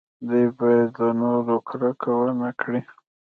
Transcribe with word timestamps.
دوی 0.27 0.45
باید 0.57 0.89
له 1.01 1.07
نورو 1.21 1.55
کرکه 1.67 2.11
ونه 2.17 2.49
کړي. 2.61 2.81